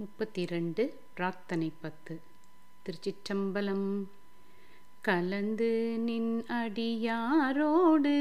[0.00, 2.20] முப்பத்தி ரெண்டு பிரார்த்தனை பத்து.
[2.84, 4.04] திருச்சிற்றம்பலம்.
[5.00, 8.14] கலந்து நின் அடியாரோடு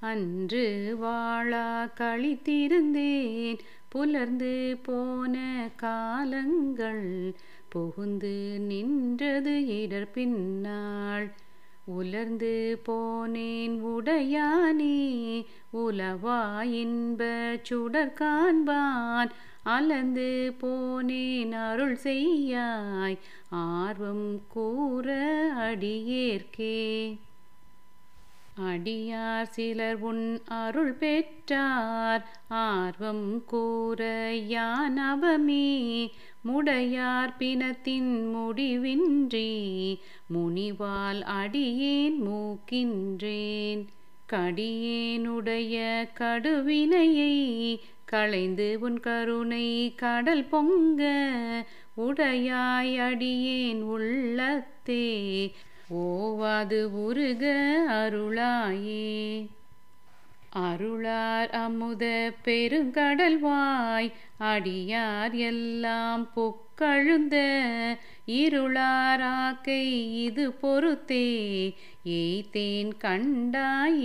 [0.00, 7.34] அன்று வாழா கழித்திருந்தேன் புலர்ந்து போன காலங்கள்
[7.68, 11.32] புகுந்து நின்றது இடர் பின்னாள்
[11.84, 15.46] உலர்ந்து போனேன் உடையானே
[15.76, 17.22] உலவா இன்ப
[17.62, 19.30] சுடர் காண்பான்.
[19.64, 23.18] அலந்து போனேன் அருள் செய்யாய்.
[23.48, 25.16] ஆர்வம் கூற
[25.56, 27.16] அடியேற்கே.
[28.60, 32.28] அடியார் சிலர் உன் அருள் பெற்றார்.
[32.48, 36.08] ஆர்வம் கூறையான் அவமே.
[36.42, 39.98] முடையார் பிணத்தின் முடிவின்றி.
[40.34, 43.84] முனிவால் அடியேன் மூக்கின்றேன்.
[44.32, 51.02] கடியேனுடைய கடுவினையை களைந்து உன் கருணை கடல் பொங்க
[51.96, 55.52] உடையாய் அடியேன் உள்ளத்தே.
[55.94, 57.44] ஓவாது உருக
[57.88, 59.46] அருளாயே.
[60.56, 67.36] அருளார் அமுத பெருங்கடல்வாய் அடியார் எல்லாம் பொக்கழுந்த
[68.26, 74.02] இருளாராக்கை இது பொறுத்தே ஏய்த்தேன் கண்டாயம்மானே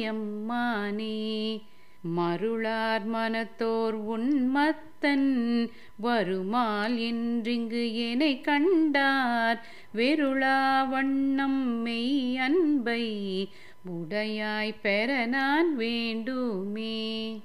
[2.07, 5.69] மருளார் மனத்தோர் உன்மத்தன்
[6.03, 9.65] வருமால் என்றிங்கு என்னை கண்டார்.
[9.95, 13.49] வெருளா வண்ணம் மெய் அன்பை
[13.85, 17.41] உடையாய் பெற நான் வேண்டுமே.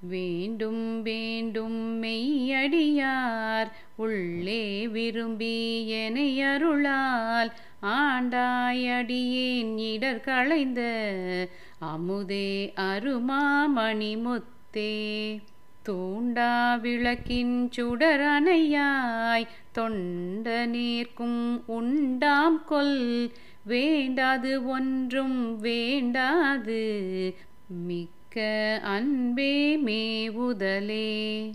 [0.00, 7.52] வேண்டும் வேண்டும் மெய்யடியார் உள்ளே விரும்பி என அருளால்.
[7.82, 10.80] ஆண்டாயடியேன் இடர் களைந்த
[11.80, 15.40] அமுதே அருமாமணி முத்தே
[15.82, 23.30] தூண்டா விளக்கின் சுடரணையாய் தொண்ட நேர்க்கும் உண்டாம் கொல்
[23.68, 26.82] வேண்டாது ஒன்றும் வேண்டாது
[27.86, 31.52] மிக்க அன்பே மேவுதலே.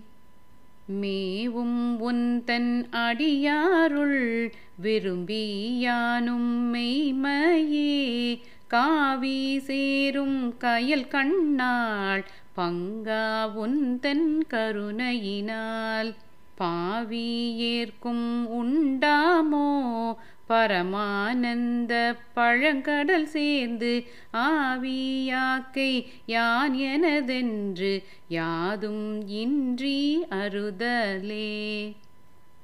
[0.87, 4.49] மேவும் உந்தன் அடியாருள்
[4.83, 12.25] விரும்பியானும் மெய்மையே காவி சேரும் கயல் கண்ணாள்
[12.57, 16.15] பங்கா உந்தன் கருணையினால்.
[16.55, 20.13] பாவி ஏற்கும் உண்டாமோ?
[20.49, 31.95] பரமானந்த பழங்கடல் சேர்ந்து ஆவியாக்கை யான் எனதென்று யாதும் இன்றி அறுதலே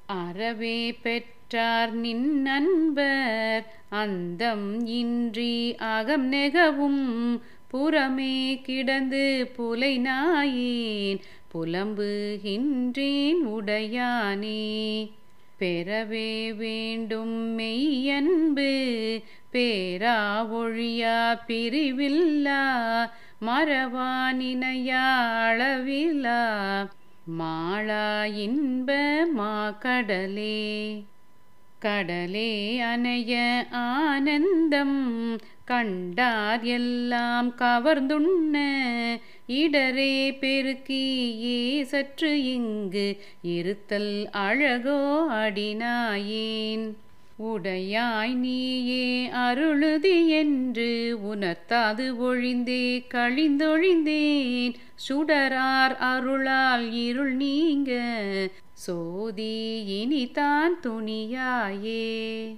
[0.06, 7.40] அறவே பெற்றார் நின் நண்பர் அந்தம் இன்றி அகம் நெகவும்.
[7.72, 11.20] புறமே கிடந்து புலை நாயேன்
[11.54, 15.10] புலம்புகின்றேன் உடையானே.
[15.58, 18.72] பெறவே வேண்டும் மெய்யன்பு
[19.52, 22.62] பேரா ஒழியா பிரிவில்லா
[23.46, 25.04] மரவானினையா
[25.42, 26.40] அளவிலா
[27.30, 28.92] மாளா இன்ப
[29.26, 31.04] மா கடலே
[31.78, 38.56] கடலே அணைய ஆனந்தம் கண்டார் எல்லாம் கவர்ந்துண்ண
[39.46, 46.96] இடரே பெருக்கியே சற்று இங்கு இருத்தல் அழகோ அடினாயேன்.
[47.38, 54.74] உடையாய் நீயே அருளுதி என்று உணர்த்தாது ஒழிந்தே கழிந்தொழிந்தேன்.
[55.08, 57.92] சுடரார் அருளால் இருள் நீங்க
[58.72, 62.56] சோதி இனிதான் துணியாயே.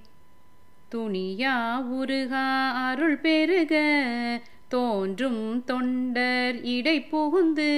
[0.94, 3.74] துணியா உருகா அருள் பெருக
[4.68, 7.72] தோன்றும் தொண்டர் இடை புகுந்து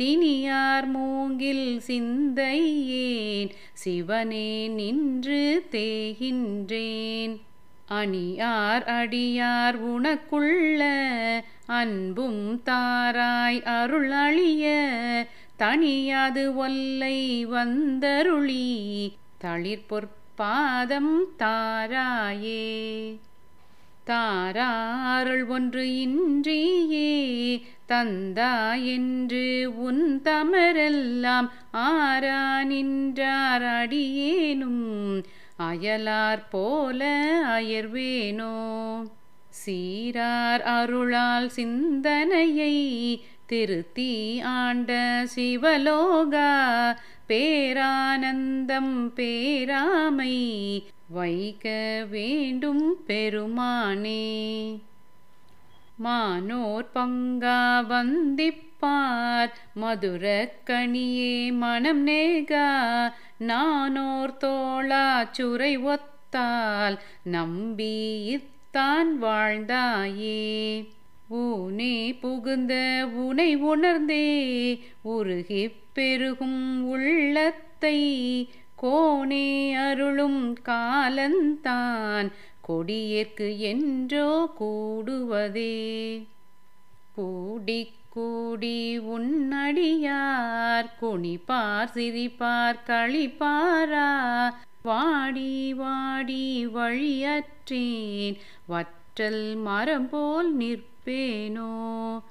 [0.00, 7.40] தினியார் மூங்கில் சிந்தையேன் சிவனே நின்று தேகின்றேன்.
[7.88, 11.02] அணியார் அடியார் உனக்குள்ள
[11.66, 14.66] அன்பும் தாராய் அருள் அழிய
[15.56, 19.12] தனியாது ஒல்லை வந்தருளி
[19.44, 23.16] தளிர்பொற்பாதம் தாராயே.
[24.10, 27.12] தாராருள் ஒன்று இன்றியே
[27.88, 35.22] தந்தா என்று உன் தமரெல்லாம் ஆரா நின்றார் அடியேனும்
[35.58, 37.00] அயலார் போல
[37.44, 38.54] அயர்வேனோ.
[39.66, 42.76] சீரார் அருளால் சிந்தனையை
[43.46, 46.50] திருத்தி ஆண்ட சிவலோகா
[47.30, 54.78] பேரானந்தம் பேராமை வைக்க வேண்டும் பெருமானே.
[55.96, 62.76] மானோர் பங்கா வந்திப்பார் மதுர கணியே மனம் நேகா.
[63.38, 70.84] நானோர் தோளா சுரை ஒத்தால் நம்பி இத்தான் வாழ்ந்தாயே.
[71.30, 72.74] ஊனே புகுந்த
[73.12, 77.98] உனை உணர்ந்தே உருகிப் பெருகும் உள்ளத்தை.
[78.82, 82.30] கோணே அருளும் காலந்தான்
[82.60, 86.22] கொடியேற்கு என்றோ கூடுவதே.
[87.14, 94.52] கூடி கூடி உன்னடியார் குனிப்பார் சிரிப்பார் களிப்பாரா
[94.82, 98.36] வாடி வாடி வழியற்றேன்
[98.66, 100.52] வற்றல் மரம் போல்
[101.06, 102.22] நிற்பேனோ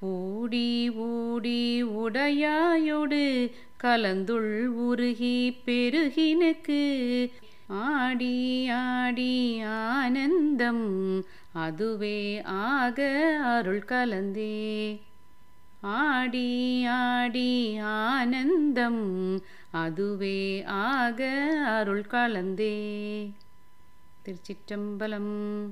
[0.00, 3.50] ஊடி ஊடி உடையாயோடு
[3.82, 7.30] கலந்துள் உருகி பெருகினுக்கு.
[7.66, 13.02] ஆடி ஆடி ஆனந்தம் அதுவே ஆக
[13.44, 15.00] அருள் கலந்தே.
[15.80, 21.24] ஆடி ஆடி ஆனந்தம் அதுவே ஆக
[21.66, 22.78] அருள் கலந்தே.
[24.24, 25.68] திருச்சிற்றம்பலம்